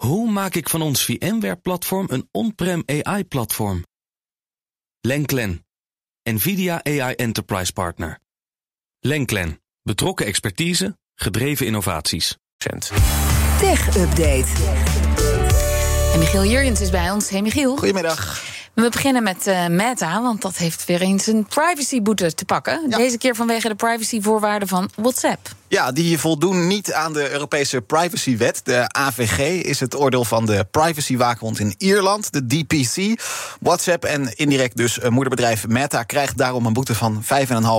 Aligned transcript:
Hoe 0.00 0.30
maak 0.30 0.54
ik 0.54 0.68
van 0.68 0.82
ons 0.82 1.04
VMware-platform 1.04 2.06
een 2.10 2.28
on-prem 2.30 2.82
AI-platform? 2.86 3.84
Lenklen, 5.00 5.66
NVIDIA 6.22 6.84
AI 6.84 7.14
Enterprise 7.14 7.72
Partner. 7.72 8.18
Lenklen, 9.00 9.60
betrokken 9.82 10.26
expertise, 10.26 10.98
gedreven 11.14 11.66
innovaties. 11.66 12.36
Tech 13.58 13.96
Update. 13.96 14.46
En 16.12 16.18
Michiel 16.18 16.44
Jurjens 16.44 16.80
is 16.80 16.90
bij 16.90 17.10
ons. 17.10 17.28
Hey 17.28 17.42
Michiel. 17.42 17.76
Goedemiddag. 17.76 18.44
We 18.74 18.88
beginnen 18.88 19.22
met 19.22 19.46
uh, 19.46 19.66
Meta, 19.66 20.22
want 20.22 20.42
dat 20.42 20.56
heeft 20.56 20.84
weer 20.84 21.00
eens 21.00 21.26
een 21.26 21.46
privacyboete 21.46 22.34
te 22.34 22.44
pakken. 22.44 22.86
Ja. 22.88 22.96
Deze 22.96 23.18
keer 23.18 23.34
vanwege 23.34 23.68
de 23.68 23.74
privacyvoorwaarden 23.74 24.68
van 24.68 24.90
WhatsApp. 24.96 25.58
Ja, 25.70 25.92
die 25.92 26.18
voldoen 26.18 26.66
niet 26.66 26.92
aan 26.92 27.12
de 27.12 27.30
Europese 27.30 27.80
privacywet. 27.80 28.60
De 28.64 28.84
AVG 28.88 29.62
is 29.62 29.80
het 29.80 29.96
oordeel 29.96 30.24
van 30.24 30.46
de 30.46 30.66
privacywaakhond 30.70 31.58
in 31.58 31.74
Ierland, 31.78 32.32
de 32.32 32.46
DPC. 32.46 33.20
WhatsApp 33.60 34.04
en 34.04 34.36
indirect 34.36 34.76
dus 34.76 34.98
eh, 34.98 35.10
moederbedrijf 35.10 35.66
Meta 35.68 36.02
krijgt 36.02 36.38
daarom 36.38 36.66
een 36.66 36.72
boete 36.72 36.94
van 36.94 37.22
5,5 37.22 37.28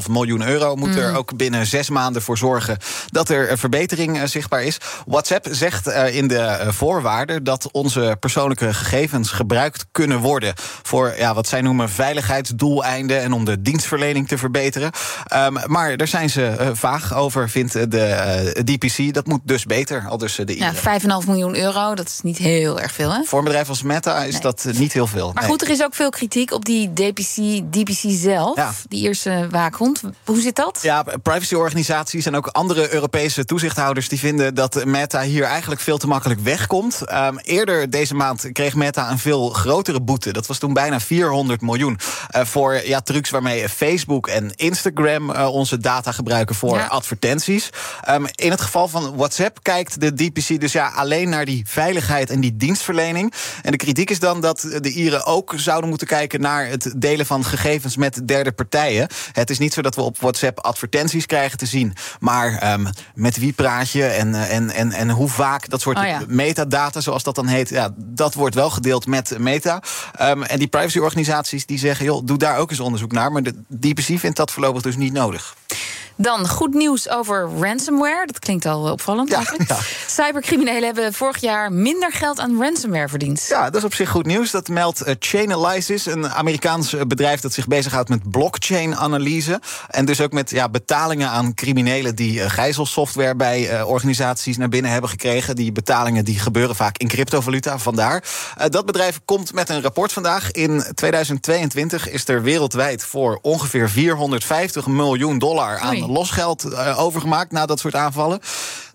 miljoen 0.10 0.48
euro. 0.48 0.76
Moet 0.76 0.96
er 0.96 1.16
ook 1.16 1.38
binnen 1.38 1.66
zes 1.66 1.90
maanden 1.90 2.22
voor 2.22 2.38
zorgen 2.38 2.78
dat 3.08 3.30
er 3.30 3.52
een 3.52 3.58
verbetering 3.58 4.18
uh, 4.18 4.24
zichtbaar 4.26 4.64
is. 4.64 4.78
WhatsApp 5.06 5.48
zegt 5.50 5.88
in 5.88 6.28
de 6.28 6.68
voorwaarden 6.68 7.44
dat 7.44 7.72
onze 7.72 8.18
persoonlijke 8.20 8.74
gegevens 8.74 9.32
gebruikt 9.32 9.86
kunnen 9.92 10.20
worden 10.20 10.54
voor 10.84 11.14
ja, 11.18 11.34
wat 11.34 11.48
zij 11.48 11.62
noemen 11.62 11.90
veiligheidsdoeleinden 11.90 13.22
en 13.22 13.34
om 13.34 13.46
de 13.46 13.62
dienstverlening 13.62 14.28
te 14.28 14.38
verbeteren. 14.38 14.92
Um, 15.36 15.58
maar 15.66 15.98
daar 15.98 16.08
zijn 16.08 16.30
ze 16.30 16.72
vaag 16.74 17.16
over, 17.16 17.50
vindt 17.50 17.81
de 17.88 18.54
uh, 18.58 18.64
DPC. 18.64 19.14
Dat 19.14 19.26
moet 19.26 19.42
dus 19.44 19.66
beter, 19.66 20.06
al 20.10 20.18
dus 20.18 20.36
de 20.36 20.58
ja, 20.58 20.74
5,5 20.74 20.80
miljoen 21.28 21.58
euro, 21.58 21.96
dat 21.96 22.08
is 22.08 22.20
niet 22.24 22.38
heel 22.38 22.80
erg 22.80 22.92
veel, 22.92 23.14
hè? 23.14 23.24
Voor 23.24 23.40
een 23.40 23.46
bedrijf 23.46 23.70
als 23.70 23.82
Meta 23.82 24.24
is 24.24 24.34
nee. 24.34 24.42
dat 24.42 24.68
niet 24.74 24.94
heel 24.94 25.08
veel. 25.08 25.32
Maar 25.34 25.44
nee. 25.44 25.52
goed, 25.52 25.62
er 25.62 25.70
is 25.70 25.84
ook 25.84 25.96
veel 25.96 26.10
kritiek 26.10 26.52
op 26.52 26.66
die 26.66 26.94
DPC, 26.94 27.62
DPC 27.72 28.02
zelf, 28.06 28.56
ja. 28.56 28.72
die 28.90 29.04
eerste 29.04 29.48
waakhond. 29.52 30.02
Hoe 30.26 30.42
zit 30.42 30.56
dat? 30.56 30.80
Ja, 30.82 31.06
privacyorganisaties 31.24 32.26
en 32.26 32.36
ook 32.36 32.48
andere 32.48 32.94
Europese 32.94 33.46
toezichthouders... 33.46 34.10
die 34.10 34.20
vinden 34.20 34.56
dat 34.56 34.86
Meta 34.86 35.22
hier 35.22 35.44
eigenlijk 35.44 35.82
veel 35.82 35.98
te 35.98 36.08
makkelijk 36.08 36.40
wegkomt. 36.40 37.02
Um, 37.14 37.38
eerder 37.38 37.90
deze 37.90 38.16
maand 38.16 38.50
kreeg 38.52 38.76
Meta 38.76 39.12
een 39.12 39.20
veel 39.20 39.50
grotere 39.50 40.02
boete. 40.02 40.34
Dat 40.34 40.48
was 40.48 40.58
toen 40.58 40.74
bijna 40.74 41.00
400 41.00 41.62
miljoen. 41.62 42.00
Uh, 42.36 42.46
voor 42.46 42.82
ja, 42.86 43.02
trucs 43.02 43.30
waarmee 43.30 43.70
Facebook 43.70 44.28
en 44.28 44.56
Instagram 44.56 45.30
uh, 45.30 45.48
onze 45.48 45.78
data 45.78 46.12
gebruiken 46.12 46.56
voor 46.56 46.78
ja. 46.78 46.86
advertenties. 46.86 47.70
Um, 48.10 48.26
in 48.36 48.52
het 48.52 48.62
geval 48.62 48.88
van 48.88 49.16
WhatsApp 49.16 49.60
kijkt 49.62 50.02
de 50.02 50.14
DPC 50.14 50.60
dus 50.60 50.72
ja 50.72 50.88
alleen 50.88 51.30
naar 51.30 51.46
die 51.46 51.64
veiligheid 51.68 52.30
en 52.30 52.40
die 52.42 52.58
dienstverlening. 52.58 53.34
En 53.62 53.72
de 53.72 53.78
kritiek 53.78 54.10
is 54.10 54.20
dan 54.20 54.42
dat 54.42 54.60
de 54.82 54.92
Ieren 54.92 55.26
ook 55.26 55.54
zouden 55.56 55.90
moeten 55.90 56.08
kijken 56.08 56.42
naar 56.42 56.68
het 56.68 56.94
delen 56.96 57.26
van 57.26 57.46
gegevens 57.46 57.98
met 57.98 58.28
derde 58.28 58.52
partijen. 58.52 59.08
Het 59.32 59.50
is 59.50 59.60
niet 59.60 59.74
zo 59.74 59.82
dat 59.82 59.96
we 59.96 60.02
op 60.02 60.20
WhatsApp 60.20 60.60
advertenties 60.60 61.26
krijgen 61.26 61.58
te 61.58 61.66
zien, 61.66 61.94
maar 62.20 62.74
um, 62.74 62.90
met 63.16 63.38
wie 63.38 63.54
praat 63.54 63.92
je 63.92 64.06
en, 64.06 64.36
en, 64.36 64.70
en, 64.70 64.92
en 64.92 65.10
hoe 65.10 65.30
vaak 65.30 65.70
dat 65.70 65.82
soort 65.82 65.98
oh 65.98 66.06
ja. 66.06 66.22
metadata, 66.28 67.02
zoals 67.02 67.24
dat 67.24 67.36
dan 67.36 67.48
heet, 67.48 67.70
ja, 67.70 67.90
dat 67.96 68.34
wordt 68.34 68.56
wel 68.56 68.70
gedeeld 68.70 69.08
met 69.08 69.38
Meta. 69.38 69.82
Um, 70.22 70.44
en 70.44 70.60
die 70.60 70.68
privacyorganisaties 70.68 71.66
die 71.66 71.78
zeggen, 71.78 72.06
joh, 72.06 72.22
doe 72.26 72.38
daar 72.38 72.58
ook 72.58 72.70
eens 72.70 72.80
onderzoek 72.80 73.12
naar. 73.12 73.32
Maar 73.32 73.44
de 73.44 73.56
DPC 73.80 74.20
vindt 74.20 74.38
dat 74.38 74.52
voorlopig 74.52 74.82
dus 74.82 74.96
niet 74.96 75.14
nodig. 75.14 75.56
Dan 76.16 76.48
goed 76.48 76.74
nieuws 76.74 77.10
over 77.10 77.50
ransomware. 77.60 78.26
Dat 78.26 78.40
klinkt 78.40 78.66
al 78.66 78.92
opvallend 78.92 79.30
ja, 79.30 79.36
eigenlijk. 79.36 79.70
Ja. 79.70 79.78
Cybercriminelen 80.08 80.84
hebben 80.84 81.14
vorig 81.14 81.38
jaar 81.38 81.72
minder 81.72 82.12
geld 82.12 82.40
aan 82.40 82.62
ransomware 82.62 83.08
verdiend. 83.08 83.46
Ja, 83.50 83.64
dat 83.64 83.76
is 83.76 83.84
op 83.84 83.94
zich 83.94 84.10
goed 84.10 84.26
nieuws. 84.26 84.52
Dat 84.52 84.68
meldt 84.68 85.08
uh, 85.08 85.14
Chainalysis, 85.20 86.06
een 86.06 86.30
Amerikaans 86.30 86.96
bedrijf 87.08 87.42
dat 87.42 87.54
zich 87.54 87.68
bezighoudt 87.68 88.10
met 88.10 88.32
blockchain-analyse. 88.32 89.62
En 89.90 90.06
dus 90.06 90.22
ook 90.22 90.32
met 90.32 90.50
ja, 90.50 90.70
betalingen 90.70 91.30
aan 91.30 91.54
criminelen 91.54 92.16
die 92.16 92.50
gijzelsoftware 92.50 93.36
bij 93.36 93.80
uh, 93.80 93.90
organisaties 93.90 94.58
naar 94.58 94.70
binnen 94.70 94.92
hebben 94.92 95.10
gekregen. 95.10 95.56
Die 95.56 95.72
betalingen 95.72 96.26
die 96.26 96.40
gebeuren 96.40 96.76
vaak 96.76 96.98
in 96.98 97.08
cryptovaluta. 97.08 97.78
Vandaar. 97.78 98.24
dat 98.70 98.86
bedrijf 98.86 99.20
komt 99.26 99.54
met 99.54 99.70
een 99.70 99.82
rapport 99.82 100.14
vandaag. 100.14 100.52
In 100.52 100.84
2022 100.96 102.10
is 102.10 102.28
er 102.28 102.42
wereldwijd 102.42 103.04
voor 103.04 103.40
ongeveer 103.42 103.90
450 103.90 104.88
miljoen 104.88 105.40
dollar 105.40 105.80
aan 105.80 106.01
Losgeld 106.08 106.66
uh, 106.66 107.00
overgemaakt 107.00 107.52
na 107.52 107.66
dat 107.66 107.80
soort 107.80 107.96
aanvallen. 107.96 108.40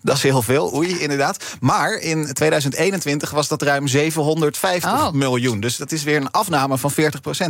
Dat 0.01 0.15
is 0.15 0.23
heel 0.23 0.41
veel, 0.41 0.73
oei, 0.75 0.99
inderdaad. 0.99 1.43
Maar 1.59 1.91
in 1.93 2.33
2021 2.33 3.31
was 3.31 3.47
dat 3.47 3.61
ruim 3.61 3.87
750 3.87 4.91
Oh. 4.91 5.11
miljoen. 5.11 5.59
Dus 5.59 5.77
dat 5.77 5.91
is 5.91 6.03
weer 6.03 6.15
een 6.15 6.31
afname 6.31 6.77
van 6.77 6.91
40% 6.91 6.95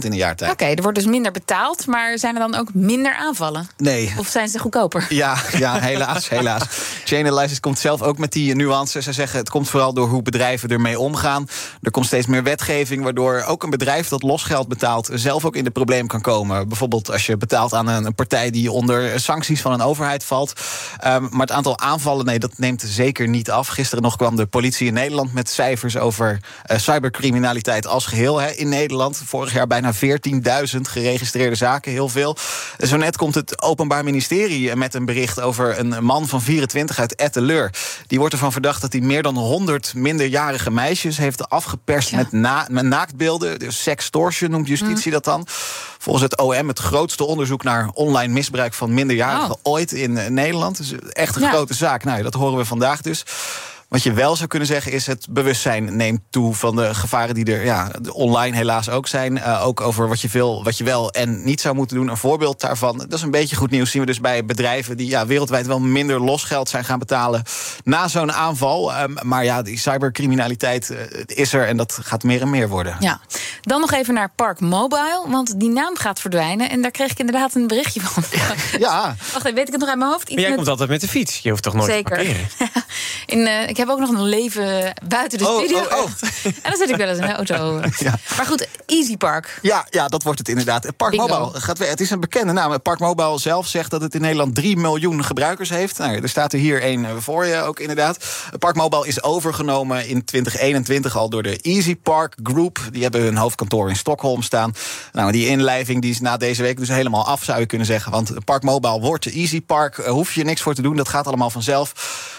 in 0.05 0.11
een 0.11 0.17
jaar 0.17 0.35
tijd. 0.35 0.51
Oké, 0.51 0.65
er 0.65 0.81
wordt 0.81 0.97
dus 0.97 1.07
minder 1.07 1.31
betaald, 1.31 1.85
maar 1.85 2.17
zijn 2.17 2.33
er 2.35 2.39
dan 2.51 2.55
ook 2.59 2.73
minder 2.73 3.15
aanvallen? 3.15 3.69
Nee. 3.77 4.13
Of 4.17 4.27
zijn 4.27 4.49
ze 4.49 4.59
goedkoper? 4.59 5.05
Ja, 5.09 5.37
ja 5.57 5.79
helaas, 5.79 6.29
helaas. 6.39 6.63
Chainalysis 7.05 7.59
komt 7.59 7.79
zelf 7.79 8.01
ook 8.01 8.17
met 8.17 8.31
die 8.31 8.55
nuances. 8.55 9.05
Ze 9.05 9.13
zeggen 9.13 9.39
het 9.39 9.49
komt 9.49 9.69
vooral 9.69 9.93
door 9.93 10.07
hoe 10.07 10.21
bedrijven 10.21 10.69
ermee 10.69 10.99
omgaan. 10.99 11.47
Er 11.81 11.91
komt 11.91 12.05
steeds 12.05 12.27
meer 12.27 12.43
wetgeving, 12.43 13.03
waardoor 13.03 13.43
ook 13.47 13.63
een 13.63 13.69
bedrijf 13.69 14.07
dat 14.07 14.23
losgeld 14.23 14.67
betaalt... 14.67 15.09
zelf 15.13 15.45
ook 15.45 15.55
in 15.55 15.63
de 15.63 15.71
probleem 15.71 16.07
kan 16.07 16.21
komen. 16.21 16.67
Bijvoorbeeld 16.67 17.11
als 17.11 17.25
je 17.25 17.37
betaalt 17.37 17.73
aan 17.73 17.87
een 17.87 18.15
partij 18.15 18.49
die 18.49 18.71
onder 18.71 19.19
sancties 19.19 19.61
van 19.61 19.71
een 19.73 19.81
overheid 19.81 20.23
valt. 20.23 20.53
Um, 21.05 21.27
maar 21.31 21.41
het 21.47 21.51
aantal 21.51 21.79
aanvallen, 21.79 22.25
nee, 22.25 22.36
dat 22.39 22.57
neemt 22.57 22.83
zeker 22.85 23.27
niet 23.27 23.51
af. 23.51 23.67
Gisteren 23.67 24.03
nog 24.03 24.15
kwam 24.15 24.35
de 24.35 24.45
politie 24.45 24.87
in 24.87 24.93
Nederland 24.93 25.33
met 25.33 25.49
cijfers 25.49 25.97
over 25.97 26.39
uh, 26.71 26.77
cybercriminaliteit 26.77 27.87
als 27.87 28.05
geheel 28.05 28.37
hè, 28.41 28.49
in 28.51 28.69
Nederland. 28.69 29.21
Vorig 29.25 29.53
jaar 29.53 29.67
bijna 29.67 29.93
14.000 29.93 29.99
geregistreerde 30.81 31.55
zaken, 31.55 31.91
heel 31.91 32.09
veel. 32.09 32.37
Zo 32.85 32.97
net 32.97 33.17
komt 33.17 33.35
het 33.35 33.61
Openbaar 33.61 34.03
Ministerie 34.03 34.75
met 34.75 34.93
een 34.93 35.05
bericht 35.05 35.39
over 35.39 35.79
een 35.79 36.03
man 36.03 36.27
van 36.27 36.41
24 36.41 36.99
uit 36.99 37.15
Etteleur. 37.15 37.71
Die 38.07 38.19
wordt 38.19 38.33
ervan 38.33 38.51
verdacht 38.51 38.81
dat 38.81 38.91
hij 38.91 39.01
meer 39.01 39.23
dan 39.23 39.37
100 39.37 39.93
minderjarige 39.95 40.71
meisjes 40.71 41.17
heeft 41.17 41.49
afgeperst 41.49 42.09
Ja. 42.09 42.17
met, 42.17 42.31
na, 42.31 42.67
met 42.71 42.85
naaktbeelden. 42.85 43.59
Dus 43.59 43.81
sextortion 43.83 44.51
noemt 44.51 44.67
justitie 44.67 45.11
dat 45.11 45.23
dan. 45.23 45.47
Volgens 45.99 46.23
het 46.25 46.37
OM 46.41 46.67
het 46.67 46.79
grootste 46.79 47.23
onderzoek 47.25 47.63
naar 47.63 47.89
online 47.93 48.33
misbruik 48.33 48.73
van 48.73 48.93
minderjarigen 48.93 49.51
Oh. 49.51 49.57
ooit 49.63 49.91
in 49.91 50.17
eh, 50.17 50.29
Nederland. 50.29 50.77
Dus 50.77 50.93
echt 51.09 51.35
een 51.35 51.41
Ja. 51.41 51.49
grote 51.49 51.73
zaak. 51.73 52.03
Nou, 52.03 52.23
dat 52.31 52.41
horen 52.41 52.57
we 52.57 52.65
vandaag 52.65 53.01
dus. 53.01 53.23
Wat 53.87 54.03
je 54.03 54.13
wel 54.13 54.35
zou 54.35 54.47
kunnen 54.47 54.67
zeggen 54.67 54.91
is 54.91 55.05
het 55.07 55.27
bewustzijn 55.29 55.95
neemt 55.95 56.19
toe 56.29 56.53
van 56.55 56.75
de 56.75 56.93
gevaren 56.95 57.35
die 57.35 57.45
er 57.45 57.63
ja, 57.65 57.91
online 58.11 58.55
helaas 58.55 58.89
ook 58.89 59.07
zijn. 59.07 59.35
Uh, 59.35 59.65
ook 59.65 59.81
over 59.81 60.07
wat 60.07 60.21
je, 60.21 60.29
veel, 60.29 60.63
wat 60.63 60.77
je 60.77 60.83
wel 60.83 61.11
en 61.11 61.43
niet 61.43 61.61
zou 61.61 61.75
moeten 61.75 61.97
doen. 61.97 62.07
Een 62.07 62.17
voorbeeld 62.17 62.61
daarvan, 62.61 62.97
dat 62.97 63.13
is 63.13 63.21
een 63.21 63.31
beetje 63.31 63.55
goed 63.55 63.71
nieuws, 63.71 63.91
zien 63.91 64.01
we 64.01 64.07
dus 64.07 64.19
bij 64.19 64.45
bedrijven 64.45 64.97
die 64.97 65.07
ja, 65.09 65.25
wereldwijd 65.25 65.67
wel 65.67 65.79
minder 65.79 66.21
losgeld 66.21 66.69
zijn 66.69 66.85
gaan 66.85 66.99
betalen 66.99 67.43
na 67.83 68.07
zo'n 68.07 68.31
aanval. 68.33 69.01
Um, 69.01 69.15
maar 69.21 69.43
ja, 69.43 69.61
die 69.61 69.79
cybercriminaliteit 69.79 70.89
uh, 70.89 70.97
is 71.25 71.53
er 71.53 71.67
en 71.67 71.77
dat 71.77 71.99
gaat 72.01 72.23
meer 72.23 72.41
en 72.41 72.49
meer 72.49 72.69
worden. 72.69 72.95
Ja. 72.99 73.19
Dan 73.61 73.79
nog 73.81 73.93
even 73.93 74.13
naar 74.13 74.31
Park 74.35 74.59
Mobile, 74.59 75.23
want 75.27 75.59
die 75.59 75.69
naam 75.69 75.95
gaat 75.97 76.19
verdwijnen. 76.19 76.69
En 76.69 76.81
daar 76.81 76.91
kreeg 76.91 77.11
ik 77.11 77.19
inderdaad 77.19 77.55
een 77.55 77.67
berichtje 77.67 78.01
van. 78.01 78.23
Ja, 78.79 79.15
Wacht 79.33 79.45
even, 79.45 79.53
weet 79.53 79.67
ik 79.67 79.71
het 79.71 79.79
nog 79.81 79.89
uit 79.89 79.97
mijn 79.97 80.09
hoofd? 80.11 80.21
Iets 80.23 80.31
Maar 80.31 80.39
jij 80.39 80.47
met- 80.49 80.57
komt 80.57 80.69
altijd 80.69 80.89
met 80.89 81.01
de 81.01 81.07
fiets. 81.07 81.39
Je 81.39 81.49
hoeft 81.49 81.63
toch 81.63 81.73
nooit 81.73 81.91
Zeker. 81.91 82.17
te 82.17 82.23
parkeren? 82.23 82.47
In, 83.27 83.47
eh, 83.47 83.69
ik 83.69 83.77
heb 83.77 83.89
ook 83.89 83.99
nog 83.99 84.09
een 84.09 84.23
leven 84.23 84.93
buiten 85.07 85.37
de 85.37 85.47
Oh, 85.47 85.57
studio. 85.57 85.79
oh, 85.79 85.97
oh. 85.97 86.09
En 86.63 86.69
dan 86.71 86.77
zit 86.77 86.89
ik 86.89 86.95
wel 86.95 87.07
eens 87.07 87.19
in 87.19 87.25
de 87.25 87.33
auto. 87.33 87.81
Ja. 87.97 88.19
Maar 88.37 88.45
goed, 88.45 88.67
Easy 88.85 89.17
Park. 89.17 89.59
Ja, 89.61 89.85
ja, 89.89 90.07
dat 90.07 90.23
wordt 90.23 90.39
het 90.39 90.49
inderdaad. 90.49 90.97
Park 90.97 91.11
Bingo. 91.11 91.27
Mobile 91.27 91.61
gaat 91.61 91.77
weer. 91.77 91.89
Het 91.89 92.01
is 92.01 92.09
een 92.09 92.19
bekende 92.19 92.53
naam. 92.53 92.81
Park 92.81 92.99
Mobile 92.99 93.39
zelf 93.39 93.67
zegt 93.67 93.91
dat 93.91 94.01
het 94.01 94.15
in 94.15 94.21
Nederland 94.21 94.55
3 94.55 94.77
miljoen 94.77 95.23
gebruikers 95.23 95.69
heeft. 95.69 95.97
Nou, 95.97 96.21
er 96.21 96.29
staat 96.29 96.53
er 96.53 96.59
hier 96.59 96.81
één 96.81 97.05
eh, 97.05 97.11
voor 97.19 97.45
je 97.45 97.61
ook 97.61 97.79
inderdaad. 97.79 98.25
Park 98.59 98.75
Mobile 98.75 99.07
is 99.07 99.23
overgenomen 99.23 100.07
in 100.07 100.25
2021 100.25 101.15
al 101.17 101.29
door 101.29 101.43
de 101.43 101.57
Easy 101.61 101.95
Park 101.95 102.35
Group. 102.43 102.79
Die 102.91 103.01
hebben 103.03 103.21
hun 103.21 103.37
hoofdkantoor 103.37 103.89
in 103.89 103.95
Stockholm 103.95 104.41
staan. 104.41 104.73
Nou, 105.11 105.31
die 105.31 105.47
inlijving 105.47 106.01
die 106.01 106.11
is 106.11 106.19
na 106.19 106.37
deze 106.37 106.61
week 106.61 106.77
dus 106.77 106.87
helemaal 106.89 107.25
af, 107.25 107.43
zou 107.43 107.59
je 107.59 107.65
kunnen 107.65 107.87
zeggen. 107.87 108.11
Want 108.11 108.45
Park 108.45 108.63
Mobile 108.63 108.99
wordt 108.99 109.25
Easy 109.25 109.61
Park. 109.61 109.97
Uh, 109.97 110.07
hoef 110.07 110.33
je 110.33 110.43
niks 110.43 110.61
voor 110.61 110.73
te 110.73 110.81
doen, 110.81 110.95
dat 110.95 111.09
gaat 111.09 111.27
allemaal 111.27 111.49
vanzelf. 111.49 111.93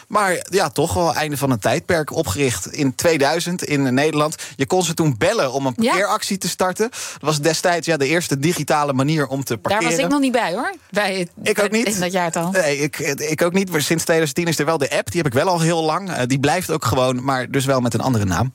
Maar 0.09 0.47
ja, 0.51 0.71
toch 0.79 0.95
wel 0.95 1.15
einde 1.15 1.37
van 1.37 1.51
een 1.51 1.59
tijdperk. 1.59 2.13
Opgericht 2.13 2.67
in 2.73 2.95
2000 2.95 3.65
in 3.65 3.95
Nederland. 3.95 4.37
Je 4.57 4.67
kon 4.67 4.83
ze 4.85 4.95
toen 4.95 5.15
bellen 5.19 5.53
om 5.53 5.67
een 5.67 5.75
Ja. 5.77 5.91
parkeeractie 5.91 6.39
te 6.39 6.49
starten. 6.49 6.91
Dat 6.91 7.21
was 7.21 7.41
destijds 7.41 7.87
ja, 7.87 7.97
de 7.97 8.07
eerste 8.07 8.39
digitale 8.39 8.93
manier 8.93 9.27
om 9.27 9.45
te 9.45 9.53
Daar 9.53 9.59
parkeren. 9.63 9.91
was 9.97 10.05
ik 10.05 10.09
nog 10.11 10.21
niet 10.21 10.33
bij 10.33 10.53
hoor. 10.53 10.75
Bij, 10.91 11.19
het- 11.19 11.31
Ik 11.43 11.63
ook 11.63 11.71
niet. 11.71 11.87
In 11.95 12.01
dat 12.01 12.13
jaartal. 12.13 12.51
Nee, 12.51 12.79
ik, 12.79 12.99
ik 13.17 13.43
ook 13.43 13.53
niet. 13.53 13.71
Maar 13.71 13.83
sinds 13.83 14.05
2010 14.05 14.47
is 14.47 14.59
er 14.59 14.65
wel 14.65 14.79
de 14.79 14.91
app. 14.91 15.07
Die 15.11 15.23
heb 15.23 15.27
ik 15.27 15.39
wel 15.39 15.49
al 15.49 15.61
heel 15.61 15.83
lang. 15.85 16.11
Eh, 16.13 16.27
die 16.27 16.41
blijft 16.41 16.71
ook 16.71 16.85
gewoon, 16.85 17.25
maar 17.25 17.51
dus 17.51 17.65
wel 17.65 17.81
met 17.81 17.95
een 17.95 18.01
andere 18.01 18.25
naam. 18.25 18.55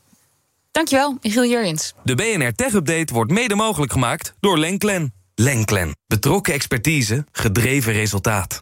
Dankjewel, 0.72 1.18
Michiel 1.22 1.46
Jurjens. 1.46 1.94
De 2.04 2.16
BNR 2.16 2.54
Tech 2.56 2.74
Update 2.74 3.14
wordt 3.14 3.32
mede 3.32 3.56
mogelijk 3.56 3.92
gemaakt 3.92 4.34
door 4.40 4.58
Lenklen. 4.60 5.14
Lenklen. 5.36 5.96
Betrokken 6.08 6.54
expertise, 6.54 7.26
gedreven 7.32 7.94
resultaat. 7.94 8.62